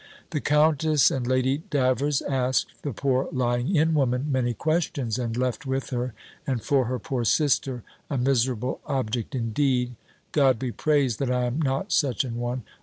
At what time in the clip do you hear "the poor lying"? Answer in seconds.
2.81-3.75